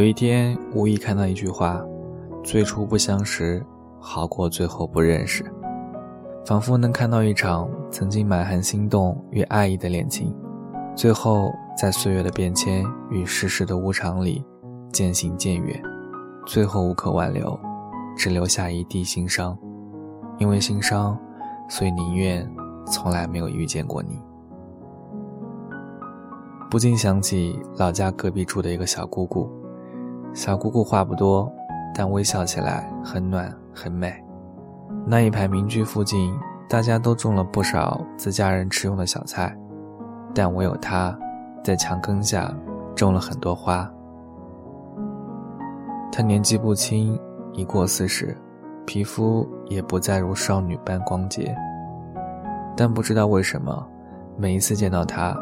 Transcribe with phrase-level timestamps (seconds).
[0.00, 1.84] 有一天无意看到一句话
[2.42, 3.62] ：“最初不相识，
[3.98, 5.44] 好过最后不认识。”
[6.46, 10.34] 仿佛能看到一场曾经满含心动与爱意的恋情，
[10.96, 14.42] 最后在岁月的变迁与世事的无常里
[14.90, 15.78] 渐行渐远，
[16.46, 17.60] 最后无可挽留，
[18.16, 19.54] 只留下一地心伤。
[20.38, 21.14] 因为心伤，
[21.68, 22.50] 所以宁愿
[22.86, 24.18] 从来没有遇见过你。
[26.70, 29.59] 不禁想起老家隔壁住的一个小姑姑。
[30.32, 31.52] 小姑姑话不多，
[31.94, 34.12] 但微笑起来很暖很美。
[35.04, 39.56] 那一排民居附近，大家都种了不少自家人吃用的小菜，
[40.34, 41.18] 但唯有她，
[41.64, 42.54] 在墙根下
[42.94, 43.90] 种了很多花。
[46.12, 47.18] 她年纪不轻，
[47.52, 48.36] 已过四十，
[48.86, 51.56] 皮肤也不再如少女般光洁。
[52.76, 53.86] 但不知道为什么，
[54.36, 55.36] 每一次见到她，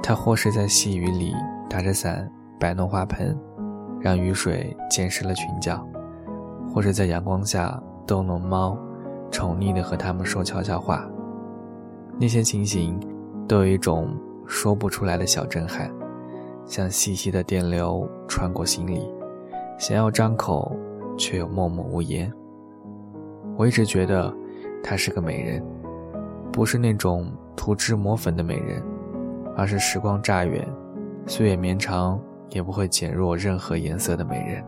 [0.00, 1.34] 她或是在细雨里
[1.68, 3.36] 打着伞摆弄花盆。
[4.02, 5.86] 让雨水溅湿了裙角，
[6.74, 8.76] 或是在阳光下逗弄猫，
[9.30, 11.08] 宠溺地和它们说悄悄话。
[12.18, 12.98] 那些情形，
[13.46, 14.08] 都有一种
[14.44, 15.88] 说不出来的小震撼，
[16.66, 19.08] 像细细的电流穿过心里，
[19.78, 20.76] 想要张口，
[21.16, 22.30] 却又默默无言。
[23.56, 24.34] 我一直觉得，
[24.82, 25.64] 她是个美人，
[26.52, 28.82] 不是那种涂脂抹粉的美人，
[29.56, 30.66] 而是时光乍远，
[31.26, 32.20] 岁月绵长。
[32.52, 34.62] 也不会减弱任何颜色的美人，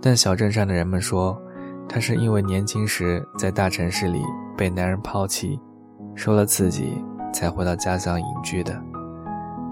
[0.00, 1.40] 但小镇上的人们说，
[1.88, 4.20] 她是因为年轻时在大城市里
[4.56, 5.60] 被男人抛弃，
[6.16, 8.76] 受了刺激，才回到家乡隐居的。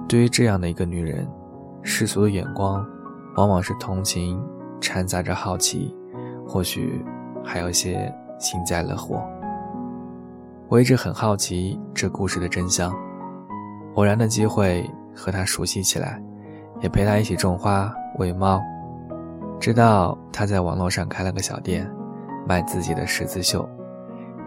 [0.09, 1.29] 对于这样的一个女人，
[1.83, 2.87] 世俗的眼光，
[3.37, 4.41] 往往是同情
[4.81, 5.93] 掺杂着好奇，
[6.47, 7.05] 或许
[7.45, 9.21] 还有些幸灾乐祸。
[10.69, 12.95] 我一直很好奇这故事的真相，
[13.95, 14.89] 偶然的机会。
[15.17, 16.23] 和他熟悉起来，
[16.83, 18.63] 也陪他一起种花、喂猫，
[19.59, 21.91] 直到他在网络上开了个小店，
[22.47, 23.67] 卖自己的十字绣，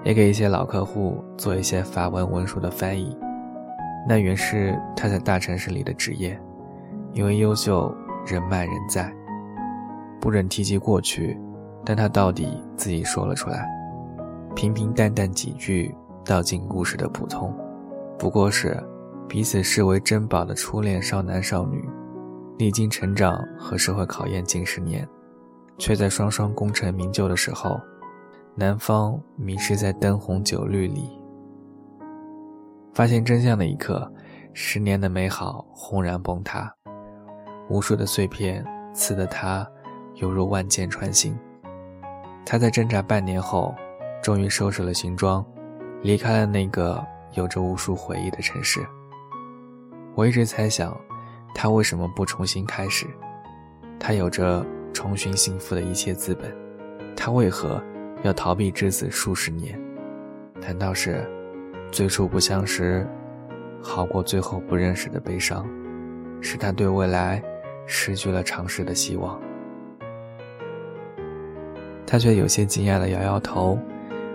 [0.03, 3.17] 也给一些老客户做一些法文文书的翻译。
[4.07, 6.39] 那原是他在大城市里的职业，
[7.13, 7.93] 因为优秀，
[8.25, 9.11] 人脉人在。
[10.21, 11.39] 不忍提及过去，
[11.83, 13.67] 但他到底自己说了出来，
[14.55, 17.53] 平平淡淡几句道尽故事的普通，
[18.17, 18.81] 不过是。
[19.29, 21.87] 彼此视为珍宝的初恋少男少女，
[22.57, 25.07] 历经成长和社会考验近十年，
[25.77, 27.79] 却在双双功成名就的时候，
[28.55, 31.15] 男方迷失在灯红酒绿里。
[32.91, 34.11] 发现真相的一刻，
[34.51, 36.73] 十年的美好轰然崩塌，
[37.69, 38.65] 无数的碎片
[38.95, 39.65] 刺得他
[40.15, 41.37] 犹如万箭穿心。
[42.47, 43.75] 他在挣扎半年后，
[44.23, 45.45] 终于收拾了行装，
[46.01, 48.83] 离开了那个有着无数回忆的城市。
[50.19, 50.93] 我一直猜想，
[51.55, 53.07] 他为什么不重新开始？
[53.97, 56.53] 他有着重寻幸福的一切资本，
[57.15, 57.81] 他为何
[58.21, 59.79] 要逃避至此数十年？
[60.59, 61.25] 难道是
[61.89, 63.07] 最初不相识，
[63.81, 65.65] 好过最后不认识的悲伤，
[66.41, 67.41] 使他对未来
[67.85, 69.39] 失去了尝试的希望？
[72.05, 73.79] 他却有些惊讶地摇摇头，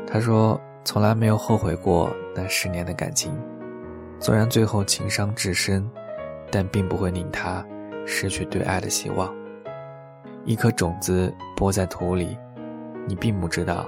[0.06, 3.38] 他说：“从来没有后悔过那十年的感情。”
[4.24, 5.86] 虽然最后情伤至深，
[6.50, 7.62] 但并不会令他
[8.06, 9.30] 失去对爱的希望。
[10.46, 12.38] 一颗种子播在土里，
[13.06, 13.84] 你并不知道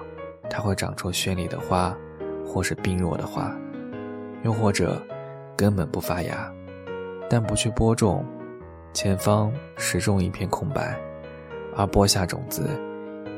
[0.51, 1.97] 它会长出绚丽的花，
[2.45, 3.51] 或是病弱的花，
[4.43, 5.01] 又或者
[5.57, 6.53] 根本不发芽。
[7.31, 8.23] 但不去播种，
[8.93, 10.95] 前方始终一片空白；
[11.75, 12.69] 而播下种子，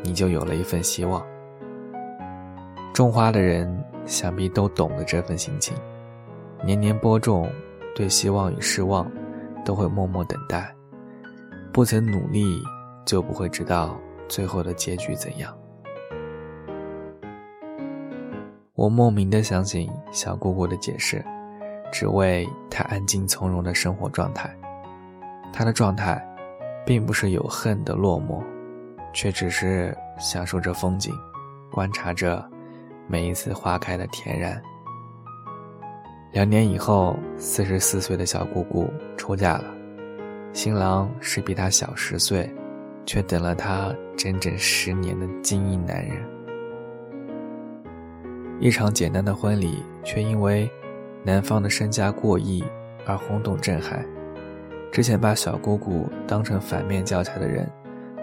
[0.02, 1.24] 你就有了一份希望。
[2.92, 5.76] 种花的人想必都懂得这份心情。
[6.64, 7.50] 年年播种，
[7.94, 9.10] 对希望与失望，
[9.64, 10.74] 都会默默等待。
[11.72, 12.60] 不曾努力，
[13.04, 13.98] 就不会知道
[14.28, 15.56] 最后的结局怎样。
[18.74, 21.24] 我莫名的相信小姑姑的解释，
[21.90, 24.54] 只为她安静从容的生活状态。
[25.52, 26.24] 她的状态，
[26.84, 28.42] 并不是有恨的落寞，
[29.12, 31.12] 却只是享受着风景，
[31.72, 32.44] 观察着
[33.06, 34.60] 每一次花开的恬然。
[36.30, 38.86] 两年以后，四十四岁的小姑姑
[39.16, 39.64] 出嫁了，
[40.52, 42.48] 新郎是比她小十岁，
[43.06, 46.22] 却等了她整整十年的精英男人。
[48.60, 50.70] 一场简单的婚礼，却因为
[51.24, 52.62] 男方的身家过亿
[53.06, 54.04] 而轰动震撼。
[54.92, 57.66] 之前把小姑姑当成反面教材的人，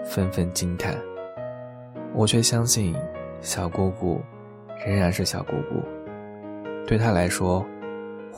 [0.04, 0.94] 纷纷惊叹。
[2.14, 2.94] 我却相信，
[3.40, 4.20] 小姑姑
[4.86, 5.82] 仍然是小姑姑，
[6.86, 7.66] 对她来说。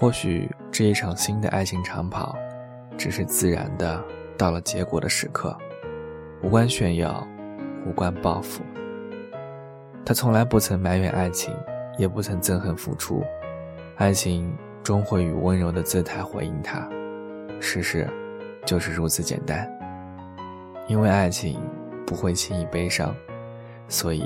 [0.00, 2.38] 或许这一场新的爱情长跑，
[2.96, 4.00] 只是自然的
[4.36, 5.58] 到了结果的时刻，
[6.40, 7.26] 无关炫耀，
[7.84, 8.62] 无关报复。
[10.06, 11.52] 他从来不曾埋怨爱情，
[11.98, 13.24] 也不曾憎恨付出，
[13.96, 16.88] 爱情终会以温柔的姿态回应他。
[17.58, 18.08] 事实
[18.64, 19.68] 就是如此简单。
[20.86, 21.60] 因为爱情
[22.06, 23.12] 不会轻易悲伤，
[23.88, 24.24] 所以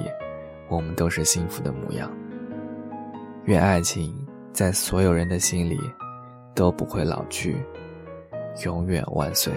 [0.68, 2.10] 我们都是幸福的模样。
[3.44, 4.14] 愿爱情
[4.52, 5.78] 在所有人的心里
[6.54, 7.56] 都不会老去，
[8.64, 9.52] 永远万岁。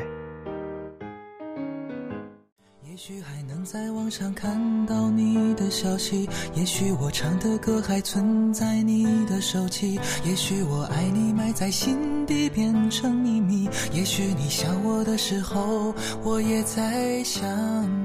[2.83, 15.93] 也许还能在网上看到你的消息，也许我唱的歌还存在你的手机，也许我爱你埋在心底变成秘密，也许你想我的时候，
[16.23, 17.43] 我也在想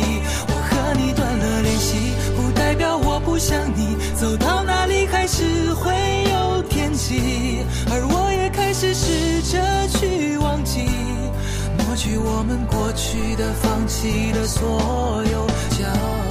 [1.51, 3.97] 的联系，不代表我不想你。
[4.15, 5.91] 走到哪里还是会
[6.31, 9.59] 有天气，而我也开始试着
[9.89, 10.85] 去忘记，
[11.77, 15.45] 抹去我们过去的、放弃的所有
[15.77, 16.30] 交。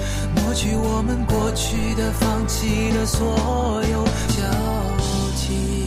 [0.51, 3.25] 抹去我们过去的、放弃的所
[3.89, 4.03] 有
[4.35, 4.43] 交
[5.33, 5.80] 集。